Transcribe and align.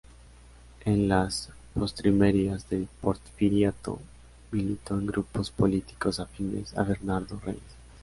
En 0.83 1.07
las 1.07 1.51
postrimerías 1.75 2.67
del 2.69 2.87
porfiriato 3.01 3.99
militó 4.51 4.95
en 4.97 5.05
grupos 5.05 5.51
políticos 5.51 6.19
afines 6.19 6.75
a 6.75 6.81
Bernardo 6.81 7.39
Reyes. 7.45 7.61